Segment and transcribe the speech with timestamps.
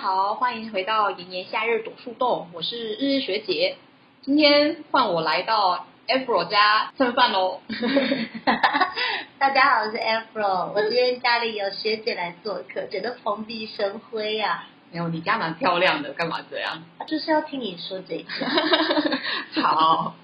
[0.00, 3.78] 好，欢迎回到炎炎夏日躲树洞，我是日日学姐。
[4.22, 7.60] 今天换我来到 Afro 家蹭饭喽。
[9.40, 14.68] 大家好，我是 Afro，我今天家里有学姐来做客，觉得蓬荜生辉啊。
[14.92, 16.80] 没有，你家蛮漂亮的，干嘛这样？
[17.08, 18.30] 就是要听你说这个。
[19.60, 20.14] 好，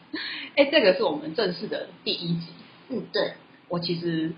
[0.55, 2.47] 哎，这个是我们正式的第一集。
[2.91, 3.33] 嗯，对，
[3.67, 4.35] 我其实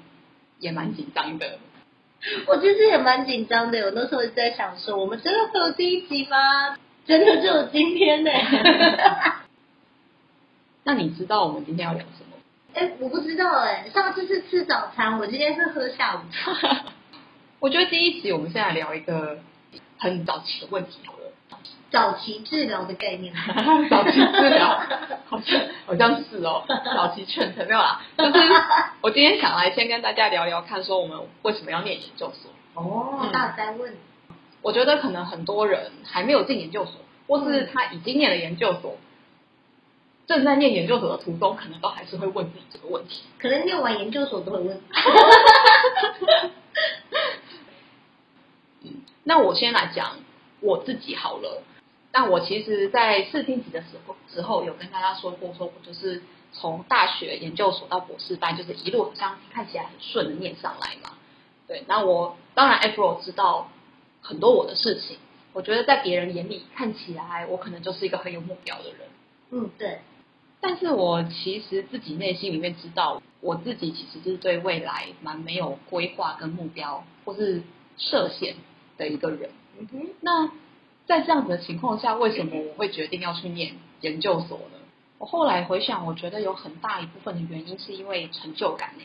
[0.60, 1.59] 也蛮紧张的。
[2.46, 6.76] 我其实也蛮紧张的，我那时候一直在想说，我们真的会有第一集吗？
[7.06, 8.30] 真的就有今天呢。
[10.84, 12.36] 那你知道我们今天要聊什么？
[12.74, 16.84] 哎，我不知道哎，上次是吃早餐，我今天是喝下午茶。
[17.60, 19.38] 我觉得第一集我们现在聊一个
[19.98, 21.25] 很早期的问题好了。
[21.90, 23.32] 早期治疗的概念，
[23.88, 24.80] 早期治疗
[25.27, 28.02] 好像好像是哦， 早期劝退没有啦。
[28.19, 28.33] 就是
[29.00, 32.50] 我今天想来先跟大家聊聊看，说我们为什么要念研究所？
[32.74, 33.94] 哦，大灾问。
[34.62, 36.94] 我觉得可能很多人还没有进研究所，
[37.28, 38.96] 或是他已经念了研究所，
[40.27, 43.22] 正在念研究所的途中，可能都还是会问自己这个问题。
[43.39, 44.83] 可能念完研究所都会问。
[48.83, 50.16] 嗯，那我先来讲
[50.61, 51.62] 我自己好了。
[52.19, 61.19] 那我其实，在试听级的时候，之后有跟大家说过，说我就是从大学研究所到博士班，就是一路好像看起来很顺的念上来嘛。
[61.69, 63.69] 对，那我当然 April 知道
[64.23, 65.19] 很多我的事情，
[65.53, 69.01] 我觉得在别人眼里看起来，我可能就是一个很有目标的人。
[69.51, 70.01] 嗯，对。
[70.62, 77.62] 但是我其实自己内心里面知道，我自己其实是对未来蛮没有规划跟目标，或是
[77.98, 78.56] 设限
[78.97, 79.51] 的一个人。
[79.78, 80.51] 嗯哼，那。
[81.06, 84.78] 在这样子的情况下，为什么我会决定要去念研究所呢？
[85.18, 89.05] 我后来回想，我觉得有很大一部分的原因是因为成就感呢。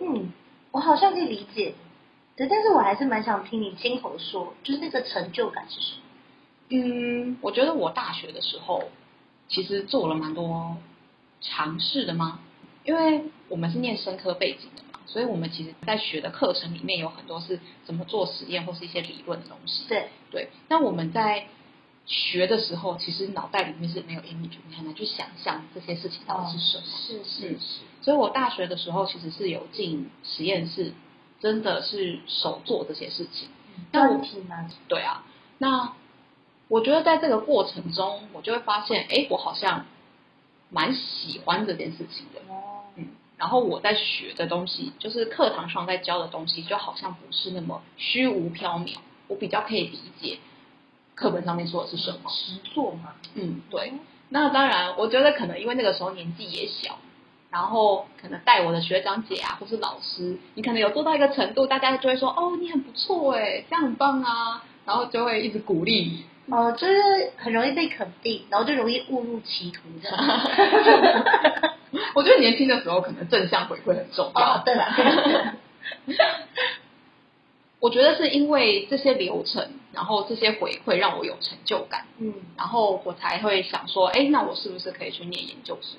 [0.00, 0.32] 嗯，
[0.70, 1.74] 我好像可以理解，
[2.36, 6.02] 对，但是我还是蛮想听你亲口说，就是那个成就感是什么？
[6.70, 8.90] 嗯，我觉得我大学的时候
[9.48, 10.76] 其实做了蛮多
[11.40, 12.40] 尝试的吗？
[12.84, 14.82] 因为我们是念生科背景的。
[15.08, 19.84] 所以我们其实，在学的课程里面有很多是怎么做实验或是一些理论的东西。
[19.88, 20.50] 对对。
[20.68, 21.46] 那我们在
[22.04, 26.84] 学的时候，其实脑袋里面是没有 image，你很难去想象这些事情到底是什么。
[26.84, 27.80] 是是是。
[28.02, 30.92] 所以我大学的时候，其实是有进实验室，
[31.40, 33.48] 真的是手做这些事情。
[33.94, 34.70] 问题吗？
[34.88, 35.24] 对啊。
[35.56, 35.94] 那
[36.68, 39.86] 我觉得在这个过程中，我就会发现，哎，我好像
[40.68, 42.42] 蛮喜欢这件事情的。
[43.38, 48.96] 然后我在学的东西，就是课堂上在教的东西，就好像不是那么虚无缥缈。
[49.28, 50.38] 我比较可以理解
[51.14, 52.30] 课本上面说的是什么。
[52.30, 53.14] 实作嘛。
[53.34, 53.92] 嗯，对。
[54.30, 56.98] 那当然，我觉得可能因为那个时候年纪也小，
[57.50, 66.24] 然后可能带我的学长姐啊，或是老师，你可能有做到一个程度，大家就会说：“哦，你很不错哎，这样很棒啊。”然后就会一直鼓励你。
[66.54, 66.94] 哦，就是
[67.36, 70.18] 很容易被肯定，然后就容易误入歧途这样。
[72.14, 74.62] 我觉得年轻的时候可能正向回馈很重要。
[74.64, 74.86] 对了，
[77.80, 82.06] 我觉得是因为这些流程，然后这些回馈让我有成就感。
[82.18, 85.98] 嗯，然后我才会想说，哎，那我是不是可以去念研究生？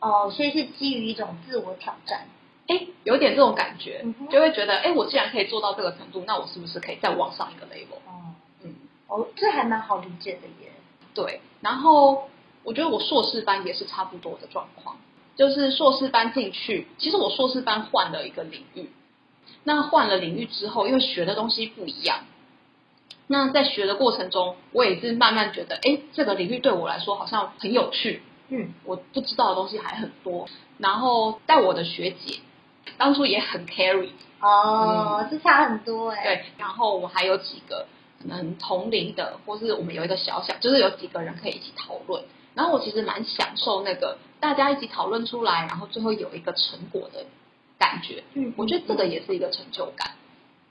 [0.00, 2.26] 哦，所以是基于一种自我挑战。
[2.66, 7.96] 哎，有点这种感觉，就会觉得，哎，我既然可以做到这个程度，那我是不是可以再往上一个 level？
[8.06, 8.74] 哦，嗯，
[9.08, 10.70] 哦，这还蛮好理解的耶。
[11.14, 12.28] 对，然后
[12.62, 14.96] 我觉得我硕士班也是差不多的状况。
[15.40, 18.90] 就是硕士班进去，其实我硕士班换了一个领域。
[19.64, 22.24] 那换了领域之后，因为学的东西不一样，
[23.26, 28.22] 那在学的过程中，我也是慢慢觉得，哎，这个领域对我来说好像很有趣。
[28.50, 30.46] 嗯，我不知道的东西还很多。
[30.76, 32.40] 然后带我的学姐，
[32.98, 34.10] 当初也很 carry。
[34.42, 36.22] 哦，这差很多哎。
[36.22, 37.86] 对，然后我还有几个
[38.20, 42.24] 可能同龄的，或是我们有一个小小，就是有几个人可以一起讨论。
[42.52, 47.26] 然后我其实蛮享受那个大家一起讨论出来，然后最后有一个成果的
[47.78, 48.24] 感觉。
[48.34, 50.12] 嗯，我觉得这个也是一个成就感。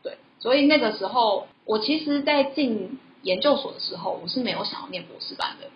[0.03, 5.69] 对，所以那个时候我其实，在进研究所的时候，我是没有想要念博士班的。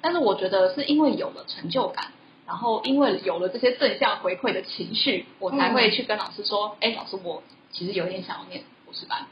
[0.00, 2.12] 但是我觉得是因为有了成就感，
[2.46, 7.42] 然后因为有了这些正向回馈的情绪，我才会去跟老师说：“哎，老师，我
[7.72, 9.26] 其实有点想要念博士班。”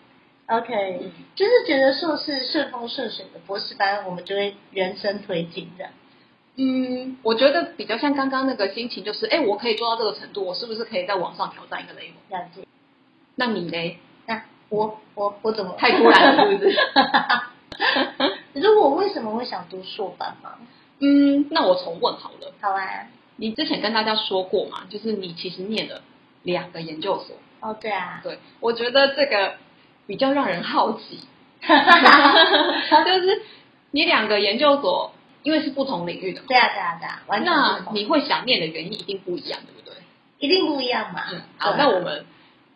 [0.46, 5.88] OK，就是觉得硕士顺风顺水的博士班，我们就会人生推进的。
[6.56, 12.14] 嗯，我觉得比较像刚刚那个心情，就是哎，我可以做到这个程度，我是不是可以在网上挑战一个 level？
[12.30, 12.66] 了解。
[13.34, 13.98] 那你嘞？
[14.26, 16.76] 那我我我怎么太突然了，是不是？
[18.54, 20.52] 可是我为什么会想读硕班吗？
[21.00, 22.52] 嗯，那我重问好了。
[22.60, 23.08] 好啊。
[23.36, 26.02] 你之前跟大家说过嘛，就是你其实念了
[26.44, 27.36] 两个研究所。
[27.60, 28.20] 哦，对啊。
[28.22, 29.54] 对，我觉得这个
[30.06, 31.20] 比较让人好奇。
[31.64, 33.42] 就是
[33.90, 35.12] 你两个研究所，
[35.44, 39.94] 因为是不同领域的嘛，对啊，对啊，对啊，完全那你会想念的原因一定不一样，对不对？
[40.40, 41.22] 一定不一样嘛。
[41.32, 42.26] 嗯，好，那我们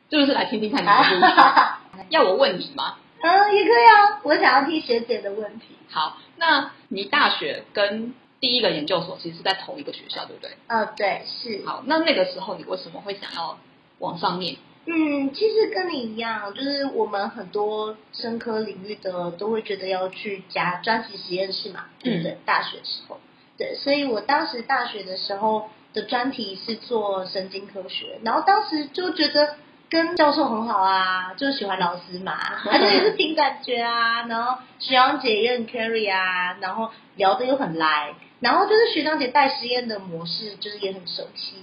[0.09, 2.07] 就是来听听看你的故事？
[2.11, 2.97] 要我问你吗？
[3.21, 4.21] 嗯，也可以啊。
[4.23, 5.67] 我想要听学姐的问题。
[5.91, 10.53] 好，那你大学跟第一个研究所其实是在同一个学校，对不对？
[10.69, 11.67] 呃，对，是。
[11.67, 13.59] 好，那那个时候你为什么会想要
[13.99, 14.57] 往上念？
[14.91, 22.39] 嗯，其实跟你一样，就是我们很多生科领域的都会觉得要去加专题实验室嘛，对不对？
[22.47, 23.19] 大学时候，
[23.59, 29.57] 对，所以我当时大学的时候的专题是做神经科学，然后当时就觉得
[29.91, 32.33] 跟教授很好啊，就喜欢老师嘛，
[32.71, 41.57] 而且也是凭感觉啊，然后学长姐也很 carry 啊，然后聊得又很来，然后就是学长姐带实验的模式，就是也很熟悉。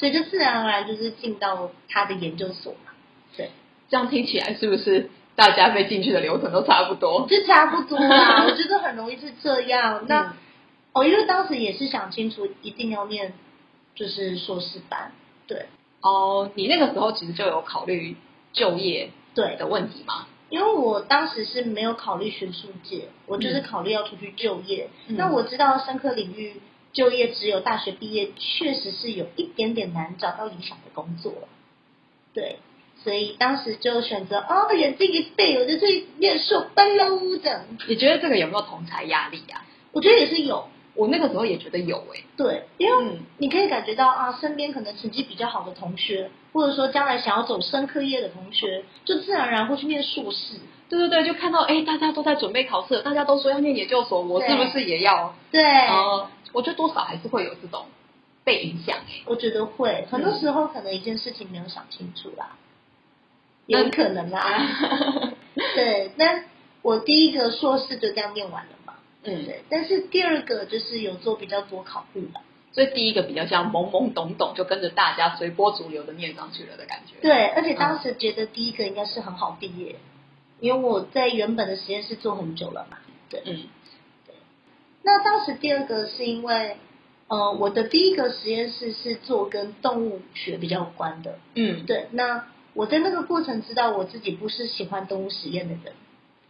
[0.00, 2.92] 所以就自然而然就是进到他的研究所嘛，
[3.36, 3.50] 对，
[3.90, 7.26] 这样听起来是不是大家被进去的流程都差不多？
[7.28, 8.44] 就差不多啦。
[8.48, 10.06] 我觉得很容易是这样。
[10.08, 10.32] 那、嗯
[10.94, 13.34] 哦，因为当时也是想清楚一定要念
[13.94, 15.12] 就是硕士班，
[15.46, 15.66] 对
[16.00, 18.16] 哦，你那个时候其实就有考虑
[18.54, 20.26] 就业对，的问题吗？
[20.48, 24.88] 因为我当时是没有考虑学术界，我就是考虑要出去就业。
[25.08, 26.60] 嗯那我知道深科领域
[26.92, 31.32] 就业只有大学毕业，确实是有一点点难找到理想的工作。
[32.34, 32.58] 对，
[33.02, 37.64] 所以当时就选择哦，眼睛一闭，我就去念硕班喽，这样。
[37.88, 39.64] 你觉得这个有没有同才压力啊？
[39.92, 50.54] 我觉得也是有，我那个时候也觉得有诶、对，因为嗯你可以感觉到啊，身边可能成绩比较好的同学，或者说将来想要走深科业的同学，就自然而然会去念硕士。
[50.90, 55.34] 对对对，就看到哎，大家都在准备考试，大家都说要念研究所，我是不是也要？
[55.50, 57.86] 对，呃，我觉得多少还是会有这种
[58.44, 62.56] 被影响哎、我觉得会，很多时候可能一件事情没有想清楚啦，
[63.66, 65.32] 有可能啦。
[65.74, 66.42] 对，那
[66.82, 72.40] 我第一个硕士就这样念完了嘛，嗯，对，但是第二个就是有做比较多考虑吧。
[72.72, 79.96] 所以第一个比较像懵懵懂懂，就跟着大家随波逐流的念上去了的感觉。，对，而且当时觉得第一个应该是很好毕业，
[80.60, 82.98] 因为我在原本的实验室做很久了嘛。
[83.28, 83.64] 对，嗯。
[84.26, 84.34] 对。
[85.02, 86.76] 那当时第二个是因为，
[87.28, 91.38] 呃，我的第一个实验室是做跟动物学比较有关的。
[91.54, 91.86] 嗯。
[91.86, 95.94] 对，那我在那个过程知道我自己不是喜欢动物实验的人。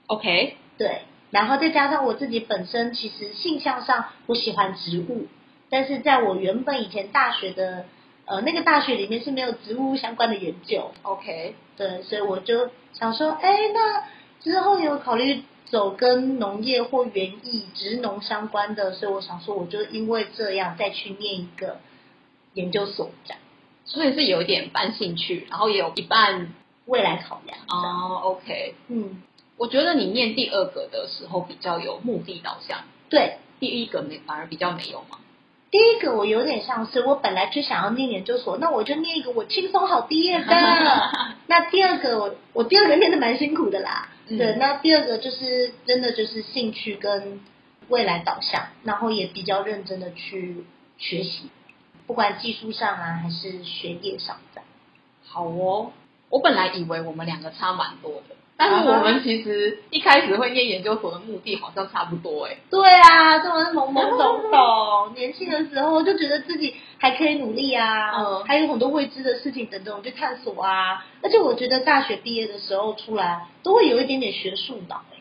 [0.06, 5.28] ，OK，对，然后再加上我自己本身其实性向上我喜欢植物，
[5.70, 7.86] 但是在我原本以前大学的
[8.30, 14.04] 呃那个大学里面是没有植物相关的研究，OK，对，所以我就想说，哎，那
[14.40, 21.78] 之后有考虑走跟农业或园艺、植农相关的，所以我想说，我就因为这样再去念一个
[22.54, 23.40] 研究所，这样
[23.84, 26.52] 所以是有一点半兴趣，然后也有一半
[26.86, 27.58] 未来考量。
[27.66, 28.76] 哦，OK。
[28.86, 29.24] 嗯，
[29.56, 35.18] 我觉得你念第二个的时候比较有目的导向，对，第一个没反而比较没有嘛。
[35.70, 40.46] 第一个我有点像是我本来就想要念研究所，那我就念一个我轻松好毕业的。
[41.46, 47.40] 那第二个我我第二个念的蛮辛苦的啦，嗯对，那第二个就是真的就是兴趣跟
[47.88, 50.64] 未来导向，然后也比较认真的去
[50.98, 51.50] 学习，
[52.06, 54.62] 不管技术上啊还是学业上的。
[55.24, 55.92] 好哦，
[56.30, 62.58] 我本来以为我们两个差蛮多的，但是我们 其实一开始会念研究所的目的好像差不多哎。
[62.70, 71.06] 对啊，这么懵懵懂懂， 年轻的时候就觉得自己还可以努力啊，嗯还有很多未知的事情等着我们去探索啊。
[71.22, 75.16] 而且我觉得大学毕业的时候出来，都会有一点点学术脑、欸，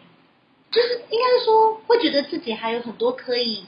[0.72, 3.64] 就是应该说会觉得自己还有很多可以，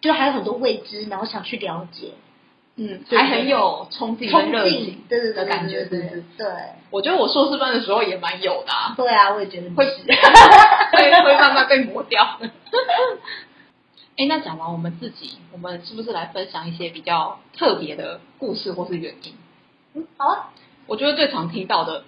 [0.00, 2.12] 就还有很多未知，然后想去了解，
[2.84, 6.22] 嗯，还很有冲劲冲跟热劲的感觉，对对？
[6.38, 6.46] 对
[6.90, 10.02] 我觉得我硕士班的时候也蛮有的、啊，对啊，我也觉得会死
[10.96, 12.38] 会会慢慢被磨掉。
[14.18, 19.34] 哎，那讲完我们自己，我们是不是来分享一些比较特别的故事或是原因？
[19.94, 20.50] 嗯好啊，
[20.86, 22.04] 我觉得最常听到的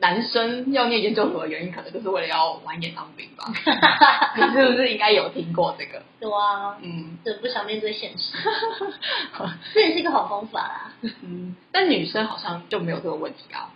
[0.00, 3.44] 男生要念研究所的原因，可能就是为了要晚一点当兵吧？
[4.36, 6.02] 你是不是应该有听过这个？
[6.20, 8.36] 有啊，嗯对，不想面对现实，
[9.72, 10.92] 这也是一个好方法啦。
[11.22, 13.70] 嗯，但女生好像就没有这个问题啊。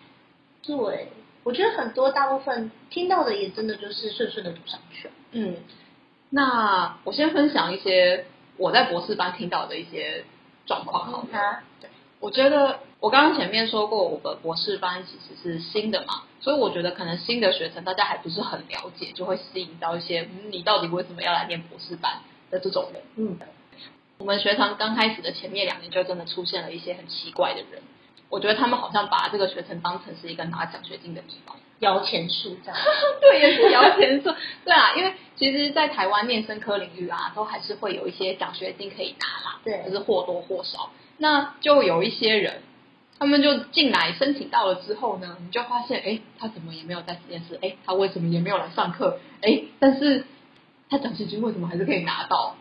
[0.62, 1.08] 对，
[1.44, 5.14] 我觉得很多大部分听到的也真的就是顺顺的读上去了。
[5.32, 5.56] 嗯，
[6.30, 10.24] 那我先分享一些我在博士班听到的一些
[10.66, 11.38] 状况好了。
[11.38, 11.88] 啊，对，
[12.20, 22.20] 我觉得我刚刚前面说过，我的博士班其实是新的嘛，所以我觉得可能新的学生大家还不是很了解，就会吸引到一些嗯，你到底为什么要来念博士班
[22.50, 23.02] 的这种人。
[23.16, 23.38] 嗯，
[24.18, 27.82] 我们学堂刚开始的前面两年就真的出现了一些很奇怪的人，
[28.30, 31.56] 我觉得他们好像把这个学程当成是一个拿奖学金的地方。
[31.78, 32.76] 摇钱树这样。
[33.22, 34.34] 对，也是摇钱树。
[34.66, 40.90] 对啊，因为其实，在台湾念生科领域啊，都还是会有一些奖学金可以拿啦，对就是或多或少。
[41.18, 42.62] 那就有一些人，
[43.18, 47.58] 他们就进来申请到了之后呢，你就发现，哎，他怎么也没有在实验室？
[47.60, 49.18] 哎，他为什么也没有来上课？
[49.42, 50.24] 哎，但是
[50.88, 52.54] 他奖学金为什么还是可以拿到？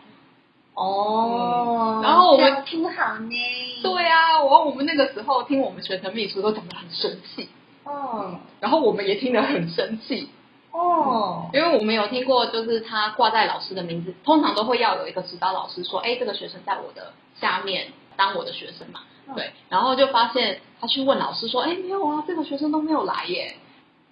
[0.74, 3.34] 哦嗯然后我们听好呢。
[3.82, 7.48] 对啊，我我们那个时候听我们学生秘书都讲得很生气，
[7.84, 10.28] 哦然后我们也听得很生气。
[10.70, 23.54] 哦，因为我们有听过，就是他挂在老师的名字，通常都会要有一个指导老师说，哎，这个学生在我的下面当我的学生嘛，嗯对，然后就发现他去问老师说，哎，没有啊，这个学生都没有来耶，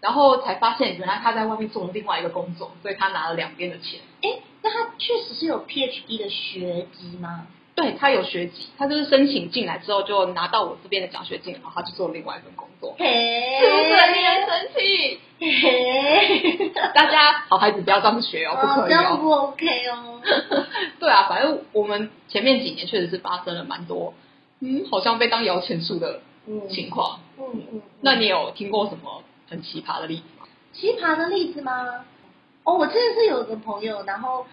[0.01, 4.01] 然后才发现原来他在外面做了另外一个工作，所以他拿了两边的钱。
[4.23, 7.49] 哎，那他确实是有 PhD 的学籍吗？
[7.75, 15.21] 对他有学籍，他就是申请进来之后就拿到我这边的奖学金，然后他就做另外一份工作，嘿，是不是很令人生气？
[15.39, 18.87] 嘿，大家好孩子不要这样学哦，不哦，可以哦。
[18.89, 20.21] 这样不 OK 哦。
[21.01, 24.15] 对啊，反正我们前面几年确实是发生了蛮多，
[24.61, 27.21] 嗯，好像被当摇钱树的嗯情况。
[27.39, 30.47] 嗯嗯，嗯那你有听过什么很奇葩的例子吗？
[30.73, 32.05] 奇葩的例子吗？
[32.65, 34.47] 哦，我真的是有一个朋友，然后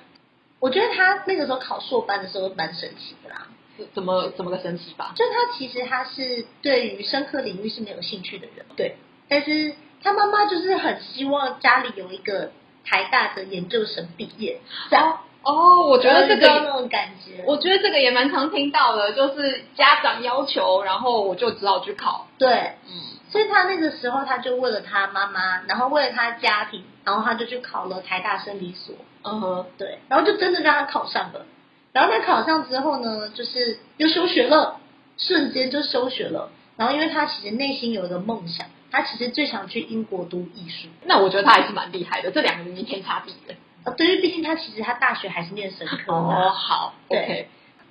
[0.60, 3.48] 我觉得他那个时候考硕班的时候蛮神奇的啦。
[3.94, 5.14] 怎么怎么个神奇法？
[5.16, 12.52] 就他其实他是对于深刻领域是没有兴趣的人，对，但是他妈妈就是很希望家里有一个
[12.86, 14.62] 台大的研究生毕业，
[14.92, 22.28] 这样，哦，我觉得这个，那种感觉，我觉得这个也蛮常听到的，就是家长要求，然后我就只好去考。
[22.38, 22.92] 对，嗯，
[23.30, 31.46] 所以他那个时候他就为了他妈妈，然后为了他家庭，然后他就去考了台大生理所，嗯哼，对，然后就真的让他考上了。
[31.92, 34.80] 然后他考上之后呢，就是又休学了，
[35.18, 36.50] 瞬间就休学了。
[36.78, 40.88] 然后因为他其实内心有一个梦想，他其实最想去英国读艺术。
[41.04, 43.58] 那我觉得他还是蛮厉害的，这两个人是天差地远。
[43.86, 47.48] 呃，对于毕竟他其实他大学还是念 神科哦，好对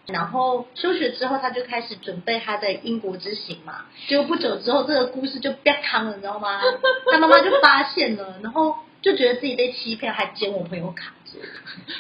[0.07, 3.85] 然后休学之后他就开始准备他的英国之行嘛。
[4.09, 6.61] 结果不久之后，这个故事就变康了，你知道吗？
[7.11, 11.51] 他妈妈就发现了，然后就觉得自己被欺骗，还捡我朋友卡之类的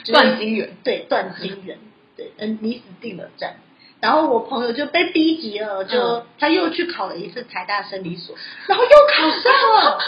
[0.02, 0.76] 就是 断金元。
[0.82, 1.78] 对，断金元，
[2.16, 3.54] 对，嗯，你死定了这样。
[4.02, 8.34] 然后我朋友就被逼急了，就、嗯他又去考了一次台大生理所，
[8.66, 9.52] 然后又考上
[9.84, 9.98] 了，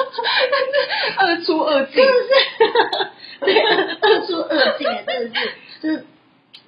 [1.16, 6.06] 二出二进真，的是，对，二出二进，哎，真的是，就是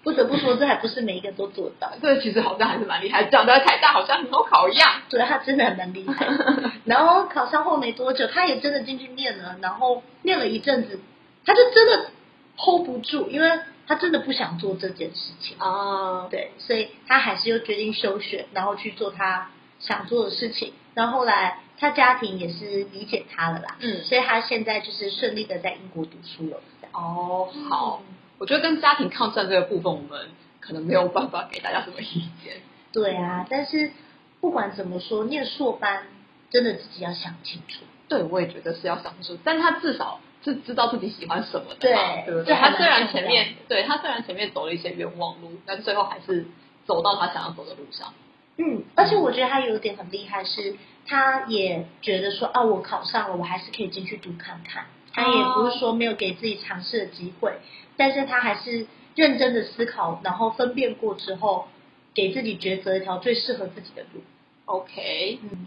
[0.04, 1.90] 不得不说，这还不是每一个都做到。
[2.00, 4.88] 这个其实好像还是蛮厉害，长得台大好像很好考一样。
[5.09, 6.28] 对他真的还蛮厉害。
[6.87, 11.00] 然后考上后没多久，他也真的进去念了，然后念了一阵子，
[11.45, 12.11] 他就真的
[12.56, 13.50] hold 不住，因为
[13.86, 15.56] 他真的不想做这件事情。
[15.60, 20.72] 哦，对，所以他还是又决定休学，然后去做他想做的事情。
[20.94, 26.60] 然后后来他家庭也是理解他了啦，嗯所以他现在就是顺利的在英国读书了。
[26.92, 28.02] 哦，好，
[28.38, 30.28] 我觉得跟家庭抗战这个部分，我们
[30.60, 32.54] 可能没有办法给大家什么意见。
[32.92, 33.92] 对啊，但是
[34.40, 36.06] 不管怎么说，念硕班
[36.50, 37.84] 真的自己要想清楚。
[38.08, 46.46] 对，我也觉得是要想清楚，但他至少是知道自己喜欢什么的嘛，对对他虽然前面对他虽然前面走了一些冤枉路，但最后还是
[46.86, 48.14] 走到他想要走的路上。
[48.58, 54.86] 嗯，而且我觉得他有一点很厉害，是他也觉得说啊，我考上了，我还是可以进去读看看。
[55.12, 57.54] 他也不是说没有给自己尝试的机会，
[57.96, 61.66] 但是他还是认真的思考，然后分辨过之后，
[62.14, 64.22] 给自己抉择一条最适合自己的路。
[64.66, 65.66] OK，嗯，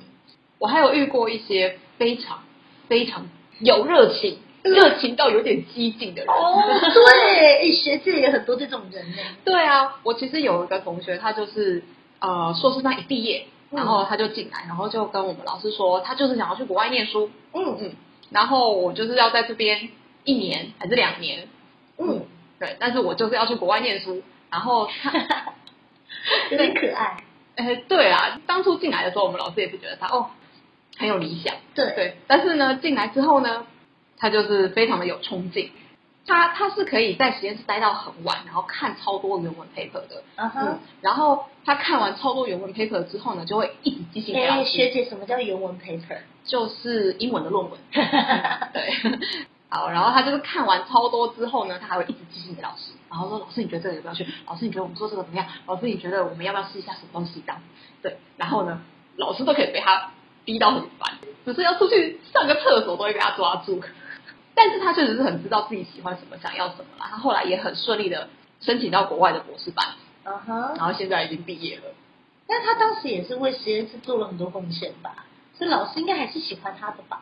[0.58, 2.44] 我还有遇过一些非常
[2.88, 3.28] 非常
[3.60, 6.34] 有热情、嗯 热情到有点激进的人。
[6.34, 6.62] 哦，
[6.94, 9.18] 对，诶学界也很多这种人呢。
[9.46, 11.84] 对啊，我其实有一个同学，他就是
[12.20, 17.78] 呃硕士班一毕业，嗯然后他就进来，然后就跟我们老师说，他就是想要去国外念书，嗯。
[17.80, 17.92] 嗯，
[18.32, 19.90] 然后我就是要在这边
[20.24, 21.48] 一年还是两年，
[21.98, 22.24] 嗯，
[22.60, 25.12] 对，但是我就是要去国外念书，然后他，
[26.52, 27.18] 有点可爱。
[27.56, 30.30] 哎， 对啊，当初进来的时候，我们老师也是觉得他哦
[30.98, 33.66] 很有理想，对，对，但是呢，进来之后呢，
[34.20, 35.72] 他就是非常的有冲劲。
[36.28, 46.20] 他他是可以在实验室待到很晚，然后看超多原文 paper 的，嗯。，然后他看完超多原文 paper 之后呢，就会一直寄信给老哎，师，学姐，什么叫原文 paper？
[46.46, 48.94] 就是英文的论文， 对。
[49.70, 54.28] 好，然后他就是看完超多之后呢，他还会一直寄信给老师，然后说老师你觉得这个要不要去？
[54.46, 55.48] 老师你觉得我们做这个怎么样？
[55.66, 57.60] 老师你觉得我们要不要试一下什么东西这样？
[58.04, 58.82] 对，然后呢，
[59.16, 60.12] 老师都可以被他
[60.46, 63.82] 逼到很烦，只是要出去上个厕所都会被他抓住。
[64.62, 67.08] 但是他确实是很知道自己喜欢什么，想要什么啦。
[67.10, 68.28] 他后来也很顺利的
[68.60, 69.88] 申请到国外的博士班，
[70.26, 70.76] 嗯哼。
[70.76, 71.84] 然后现在已经毕业了。
[72.46, 75.26] 但他当时也是为实验室做了很多贡献吧，
[75.58, 77.22] 所以老师应该还是喜欢他的吧？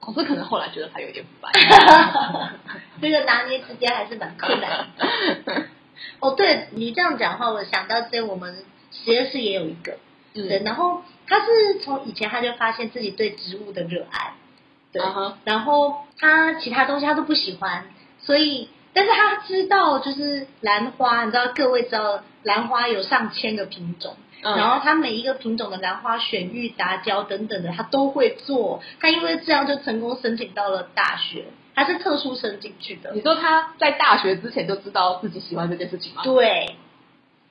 [0.00, 1.52] 老师可能后来觉得他有点不白。
[3.02, 5.66] 这个拿捏之间还是蛮困难的。
[6.20, 9.98] 哦，对你这样讲的话，我想到在我们实验室也有一个，
[10.32, 14.32] 对，嗯，然后他是从以前他就发现自己对植物的热爱，
[14.92, 15.02] 对，
[15.44, 17.84] 然后他其他东西他都不喜欢，
[18.20, 24.16] 所以但是他知道就是兰花，你知道各位知道兰花有上千个品种。
[24.40, 28.80] 嗯然后他每一个品种的兰花选育、杂交等等的，他都会做。
[29.00, 33.20] 他因为这样就成功申请到了大学，他是特殊生进去的你。
[33.20, 36.22] 说他在大学之前就知道自己喜欢这件事情吗？
[36.22, 36.76] 对，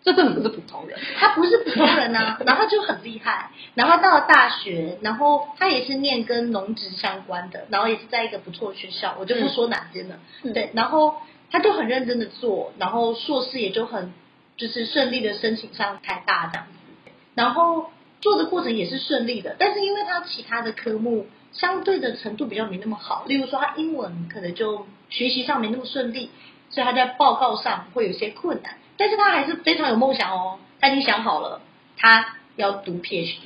[0.07, 0.97] 这根本不是普通人。
[1.19, 10.53] 他不是普通人呐、然后他就很厉害，然后到了大学，然后他也是念跟农职相关的，然后也是在一个不错的学校，我就不说哪间了，嗯。
[10.53, 11.17] 对，然后
[11.51, 14.13] 他就很认真的做，然后硕士也就很
[14.55, 17.89] 就是顺利的申请上台大这样子，然后
[18.21, 26.29] 做的过程也是顺利的，但是因为他其他的科目相对的程度比较没那么好，例如说他英文可能就学习上没那么顺利，
[26.69, 31.61] 所以他在报告上会有些困难，但是他还是非常有梦想哦，他已经想好了，
[31.97, 33.37] 他要读 PhD。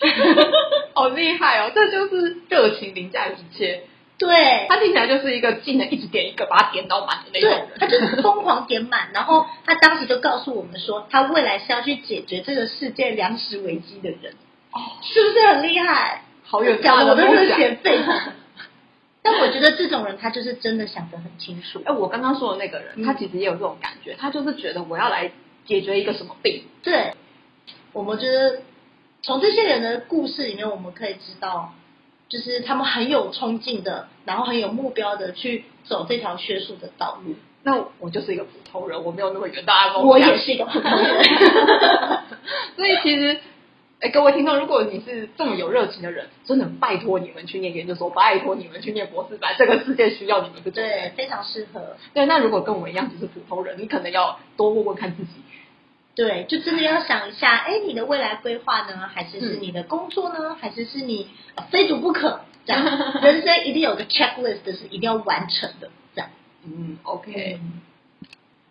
[0.94, 1.72] 好厉害哦！
[1.74, 3.82] 这就是热情凌驾一切。
[4.16, 14.34] 对，他听起来就是一个技能一直点一个，把它点到满的那种他就是疯狂点满，然后他当时就告诉我们说，他未来是要去解决这个世界粮食危机的人，
[14.72, 16.22] 哦，是不是很厉害？
[16.44, 17.56] 好有讲大的我的热。
[17.56, 18.32] 血沸腾。
[19.30, 21.82] 但我觉得这种人，他就是真的想得很清楚。
[21.84, 25.30] 哎，我刚刚说的那个人，嗯他其实也有这种感觉，他就是觉得我要来
[25.66, 26.62] 解决一个什么病。
[26.82, 27.12] 对，
[27.92, 28.62] 我们觉得
[29.22, 31.74] 从这些人的故事里面，我们可以知道，
[32.30, 37.34] 就是他们很有冲劲的，然后很有目标的去走这条学术的道路。
[37.64, 40.08] 那我就是一个普通人，我没有那么远大的梦想。
[40.08, 41.24] 我也是一个普通人。
[42.76, 43.38] 所以其实，
[44.00, 51.96] 哎，各位听众，如果你是这么有热情的人，真的拜托你们去念研究所，拜托你们去念博士班，这个世界需要你们这种人对，非常适合。
[52.14, 55.30] 对，那如果跟我一样只是普通人，你可能要多问问看自己。
[56.14, 62.42] 对，就真的要想一下，哎，你的未来规划呢，还是是嗯你的工作呢，还是是你、呃非读不可？
[62.66, 62.84] 这样，
[63.22, 66.30] 人生一定有个 checklist 是一定要完成的，这样。
[66.64, 67.58] 嗯，OK。
[67.60, 67.80] 嗯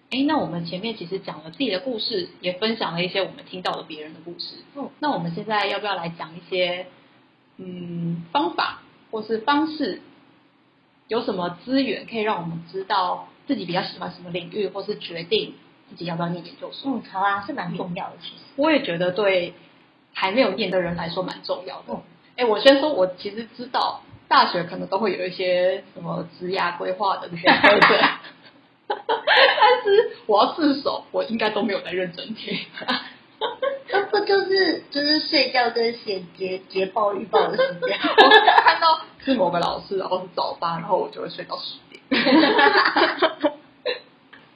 [0.10, 4.56] 哎，那我们前面其实讲了自己的故事，也分享了一些我们听到的别人的故事。
[4.76, 6.88] 嗯，那我们现在要不要来讲一些
[7.58, 10.02] 嗯方法或是方式？
[11.10, 15.54] 有什么资源可以让我们知道自己比较喜欢什么领域，或是决定
[15.90, 16.92] 自己要不要念研究所？
[16.92, 18.44] 嗯，好啊，是蛮重要的，其实。
[18.58, 19.54] 我也觉得对
[20.14, 22.02] 还没有念的人来说蛮重要的嗯。
[22.36, 27.98] 哎、我先说，我其实知道大学可能都会有一些什么职涯规划的这些课程，
[29.70, 32.58] 但是我要自首，我应该都没有在认真听。
[33.90, 38.00] 那不就是就是睡觉跟写捷捷报预报的时间？
[38.00, 38.30] 我
[38.64, 42.02] 看到是某个老师，然后是早八，然后我就会睡到十点。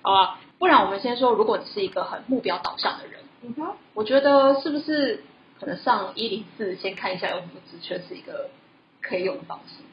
[0.01, 5.23] 好啊，不然我们先说，如果你是一个很目标导向的人，嗯哼，我觉得是不是
[5.59, 8.49] 可能上一零四先看一下有什么职缺是一个
[9.01, 9.83] 可以用的方式？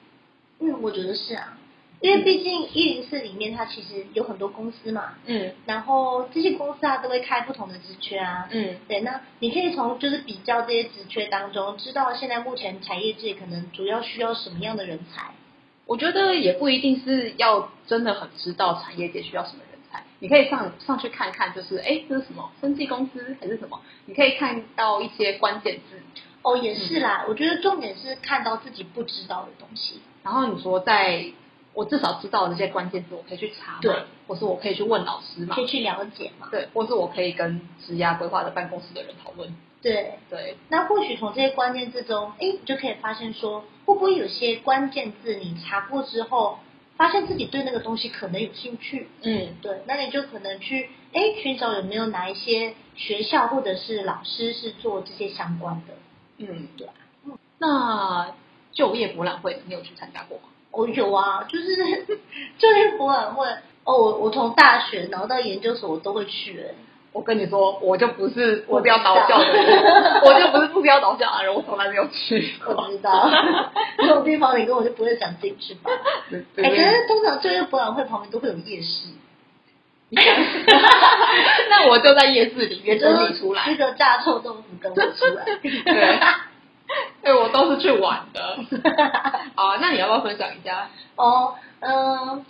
[0.60, 1.58] 嗯，我觉得是啊，
[2.00, 3.07] 因为毕竟一零
[3.38, 15.30] 面它其实有很多公司嘛，嗯然后这些公司它都会开不同的职缺啊，嗯对，那你可以从就是比较这些职缺当中，知道现在目前产业界可能主要需要什么样的人才。
[15.86, 23.80] 我觉得也不一定是要真的很知道产业界需要什么人才，你可以上上去看看，就是哎，这是什么生技公司还是什么？
[24.04, 25.98] 你可以看到一些关键字，
[26.42, 30.00] 哦，也是啦，我觉得重点是看到自己不知道的东西。
[30.22, 31.24] 然后你说在
[31.78, 36.48] 我至少知道这些关键字，我可以去查，对，或是我可以去问老师嘛可，以去了解嘛。
[36.50, 46.58] 对，或是我可以跟职涯规划的办公室的人讨论，对，对，那或许从这些关键字中，哎，你就可以发现说，会不会有些关键字你查过之后，
[46.96, 49.06] 发现自己对那个东西可能有兴趣。
[49.22, 55.94] 嗯对，那你就可能去哎寻找有没有哪一些学校或者是老师是做这些相关的。
[56.38, 56.92] 嗯，对啊
[57.60, 58.34] 那
[58.72, 60.44] 就业博览会你有去参加过吗？
[60.82, 61.76] 哦，有啊，就是
[62.58, 63.46] 就业博览会。
[63.84, 66.74] 哦，我我从大学然后到研究所我都会去、哎
[67.10, 72.88] 我跟你说，我就不是我目标导向的人，我就不是目标导向的人，我从来没有去 我。
[72.90, 73.28] 知道，
[73.96, 75.90] 这种地方你跟我就不会想进去吧？
[76.30, 79.08] 对哎、可是通常就业博览会旁边都会有夜市，
[81.70, 83.74] 那我就在夜市里面就整理出来吃。
[83.74, 85.44] 个炸臭豆腐跟我出来。
[85.62, 86.20] 对，
[87.22, 88.58] 对 我都是去玩的。
[89.56, 90.88] 好啊，那你要不要分享一下？
[91.16, 92.44] 哦，嗯、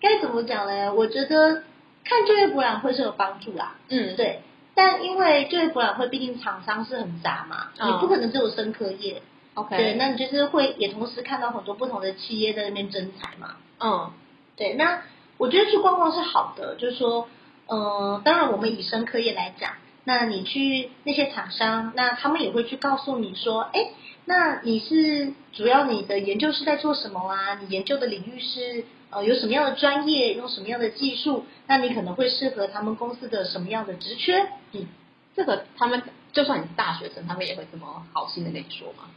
[0.00, 0.92] 该怎么讲呢？
[0.94, 1.62] 我觉得
[2.04, 4.42] 看就业博览会是有帮助啦，嗯，对。
[4.74, 9.22] 但因为就业博览会毕竟厂商是很杂嘛，嗯你不可能只有生科业
[9.54, 13.56] ，OK，对，那你就是会也同时看到很多不同的企业在那边征才嘛。
[13.80, 14.12] 嗯
[14.56, 15.02] 对，那
[15.38, 17.26] 我觉得去逛逛是好的，就是说，
[17.68, 19.72] 呃，当然我们以生科业来讲，
[20.08, 23.88] 那你去那些厂商，那他们也会去告诉你说，哎，
[24.24, 27.58] 那你是主要你的研究是在做什么啊？
[27.60, 31.44] 你研究的领域是呃有什么样的专业，用什么样的技术？
[31.66, 34.48] 那你可能会适合他们公司的什么样的职缺？
[34.70, 34.86] 嗯，
[35.34, 39.10] 这个他们就算你是大学生，他们也会这么好心的跟你说吗？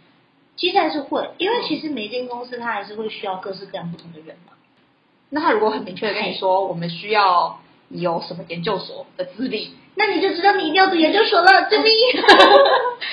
[0.57, 4.53] 其实还是会，因为其实每一间公司它还是会需要各式各样不同的人嘛。
[5.29, 11.93] 那他如果很明确的跟你说，我们需要你有什么研究所的资历，那你就知道你一定要读研究所了，救命！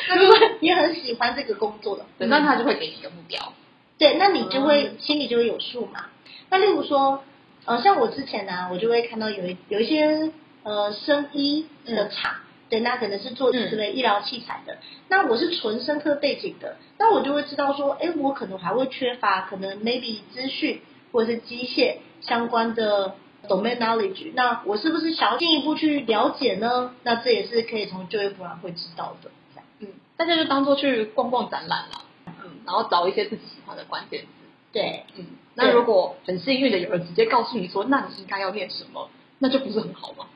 [0.09, 3.53] 那如果你很喜欢这个工作的，对，那他就会给你一个目标。
[3.99, 6.07] 对，那你就会、心里就会有数嘛。
[6.49, 7.25] 那例如说，
[7.65, 10.31] 呃，像我之前呢、我就会看到有一有一些
[10.63, 12.37] 呃生医的厂，
[12.69, 14.79] 对，那可能是做嗯之类医疗器材的。
[15.09, 23.17] 那我是纯生科背景的，那我就会知道说，哎，我可能还会缺乏可能 maybe 资讯或者是机械相关的
[23.49, 24.33] domain knowledge。
[24.35, 26.93] 那我是不是想要进一步去了解呢？
[27.03, 29.31] 那这也是可以从就业博览会知道的。
[29.55, 34.27] 这样嗯，大家就当做去逛逛展览啦，嗯，然后找一些自己喜欢的关键词。
[34.73, 40.27] 对，嗯，那如果很幸运的有人直接告诉你说，那你应该要念什么，那就不是很好吗？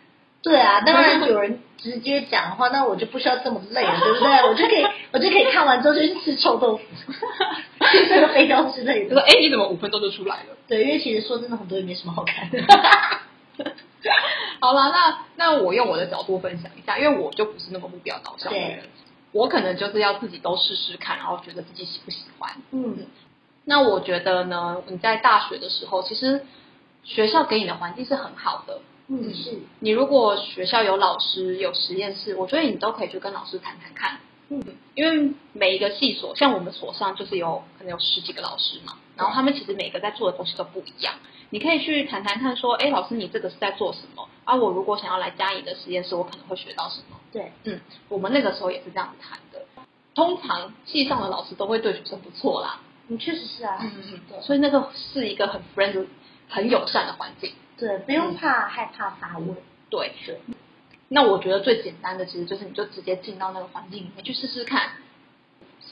[0.42, 4.28] 对啊， 当然有人直接讲的话，那我就不需要这么累了， 对不对？
[4.48, 6.82] 我就可以，我就可以看完之后就去吃臭豆腐，
[7.92, 9.10] 吃这个肥皂之类的。
[9.10, 10.56] 就说，哎，你怎么五分钟就出来了？
[10.68, 12.58] 对，因为其实说真的，很多也没什么好看的。
[14.60, 18.82] 好了，那那我用我的角度分享一下，因为我就不是那么目标导向的人，
[19.32, 22.50] 我可能就是要自己都试试看，然后觉得自己喜不喜欢。
[22.70, 23.06] 嗯，
[23.64, 26.44] 那我觉得呢，你在大学的时候，其实
[27.04, 28.80] 学校给你的环境是很好的。
[29.12, 34.20] 嗯，是，你如果学校有老师、有实验室，我觉得你都可以去跟老师谈谈看。
[34.50, 34.62] 嗯，
[34.94, 41.14] 因为每一个系所，像我们所上就是有可能有十几个老师嘛，然后他们其实每个在做的东西都不一样。
[41.50, 44.28] 你可以去谈谈看，说，哎，老师你这个是在做什么？
[44.44, 47.16] 啊，我如果想要来加你的实验室，我可能会学到什么？
[47.32, 49.66] 对，嗯，我们那个时候也是这样谈的。
[50.14, 56.06] 通常系上的老师都会对学生不错啦，你确实是啊，嗯嗯对所以那个是一个很 friendly、
[56.48, 57.52] 很友善的环境。
[57.80, 59.56] 对，不用怕害怕发问。
[59.88, 60.38] 对，对，
[61.08, 64.90] 那我觉得最简单的其实就是你就直接进到那个环境里面去试试看。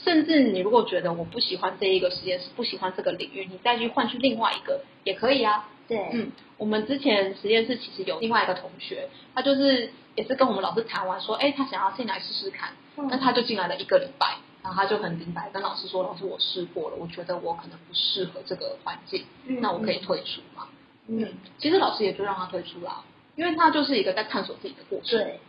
[0.04, 5.68] 甚至你如果觉得我不喜欢这一个实验室，不喜欢这个领域，你再去换去另外一个也可以啊。
[5.88, 20.68] 对，嗯，我们之前实验室其实有另外一个同学，他就是也是跟我们老师谈完说，哎，他想要进来试试看，嗯那他就进来了一个礼拜，然后他就很明白跟老师说，老师我试过了，我觉得我可能不适合这个环境，嗯那我可以退出嘛。
[21.08, 21.26] 嗯，
[21.58, 23.02] 其实老师也就让他退出啦，
[23.34, 25.18] 因为他就是一个在探索自己的过程。
[25.18, 25.40] 对，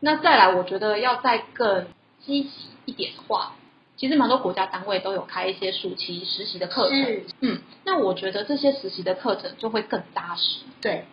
[0.00, 1.86] 那再来，我觉得要再更
[2.20, 2.50] 积极
[2.84, 3.54] 一点的话，
[3.96, 7.02] 其实蛮多国家单位都有开一些暑期实习的课程。
[7.02, 11.04] 是，嗯，那我觉得这些实习的课程就会更扎实，对，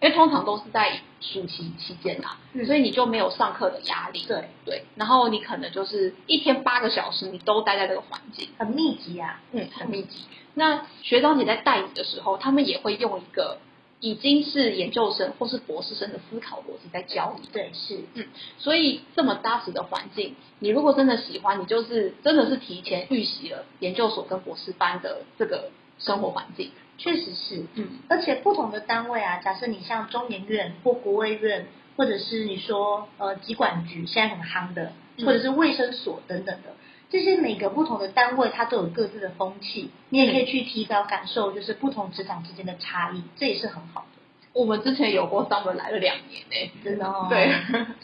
[0.00, 4.24] 因为通常都是在暑期期间啊，嗯所以你就没有上课的压力。
[4.26, 9.40] 对对，然后你可能就是一天八个小时，你都待在这个环境，很密集啊。
[9.52, 10.24] 嗯，很密集。
[10.54, 13.58] 那学长姐在带你的时候，他们也会用一个
[14.00, 17.46] 已经是研究生或是博士生的思考逻辑在教你。
[17.52, 26.70] 对，是，嗯所以这么扎实的环境，你如果真的喜欢，你就是真的是提前预习了研究所跟博士班的这个生活环境。
[27.02, 27.64] 确实是。
[27.74, 27.88] 嗯。
[28.08, 36.74] 而且不同的单位啊，假设你像中研院或国卫院，或者是你说呃疾管局现在很夯的，嗯或者是卫生所等等的，
[37.10, 44.18] 这些每个不同的单位它都有各自的风气，你也可以去提早感受就是不同职场之间的差异，这也是很好的，
[44.52, 47.26] 我们之前有过上门来了两年呢、真的哦。
[47.28, 47.52] 对，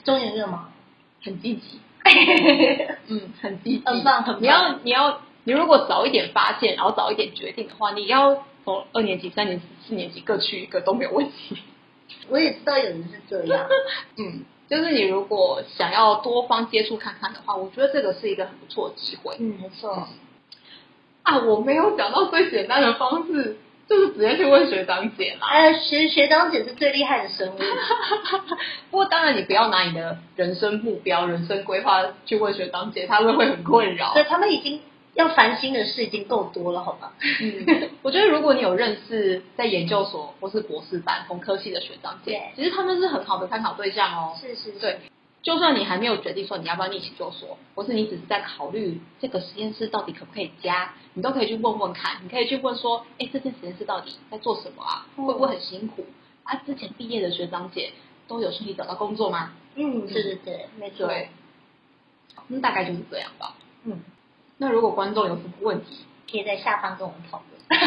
[0.05, 0.69] 中研院嘛，
[1.25, 1.81] 很积极，
[3.09, 11.57] 嗯，很积极，很棒很棒你要你要你如果早一点发现，然后早一点决定的话，你要从二年级、三年级、四年级各去一个都没有问题。
[12.29, 13.68] 我也知道有人是这样，
[14.18, 19.37] 嗯，就是你如果想要多方接触看看的话，我觉得这个是一个很不错的机会。
[19.38, 20.09] 嗯，没错，
[21.22, 23.57] 啊，我没有讲到最简单的方式，
[23.88, 25.46] 就是直接去问学长姐啦。
[25.48, 27.59] 哎，学学长姐是最厉害的生物，
[28.90, 34.14] 不过当然，你不要拿你的人生目标、人生规划去问学长姐，他们会很困扰。
[34.14, 34.81] 对他们已经
[35.16, 37.12] 要烦心的事已经够多了，好吗？
[37.40, 44.37] 嗯，我觉得如果你有认识在研究所或是博士班同科系的学长姐，其实他们是很好的参考对象哦。
[44.40, 45.00] 是是是，对，
[45.42, 52.18] 就算你还没有决定说你要不要念研究所，或是你只是在考虑这个实验室到底可不可以加，你都可以去问问看。
[52.22, 55.07] 你可以去问说，哎，这间实验室到底在做什么啊？
[55.16, 56.05] 嗯会不会很辛苦？
[56.42, 57.92] 啊，之前毕业的学长姐
[58.29, 59.52] 都有顺利找到工作吗？
[59.76, 61.31] 嗯，对对对，没错，对，
[62.48, 63.55] 嗯，大概就是这样吧。
[63.85, 64.00] 嗯，
[64.59, 67.57] 那如果观众有什么问题，可以在下方跟我们讨论。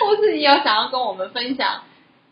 [0.00, 1.82] 或是你有想要跟我们分享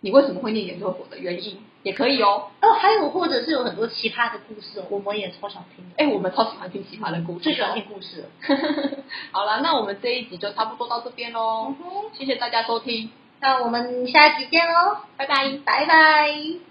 [0.01, 2.49] 你为什么会念研究所的原因，也可以哦。
[2.61, 5.95] 哦，还有或者是有很多奇葩的故事哦，我们也超想听的。
[5.97, 8.29] 哎，我们超喜欢听奇葩的故事，最喜欢听故事了。
[9.33, 11.75] 好了，那我们这一集就差不多到这边喽，
[12.15, 15.59] 谢谢大家收听，那我们下集见喽，拜拜。
[15.65, 16.70] 拜拜。